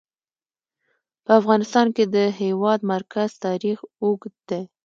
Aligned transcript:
په 1.25 1.31
افغانستان 1.39 1.87
کې 1.95 2.03
د 2.07 2.09
د 2.15 2.17
هېواد 2.41 2.79
مرکز 2.93 3.29
تاریخ 3.45 3.77
اوږد 4.03 4.35
دی. 4.49 4.61